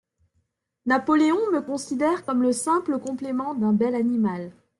«Napoléon 0.87 1.51
me 1.53 1.59
considère 1.61 2.25
comme 2.25 2.41
le 2.41 2.53
simple 2.53 2.97
complément 2.97 3.53
d'un 3.53 3.71
bel 3.71 3.93
animal. 3.93 4.51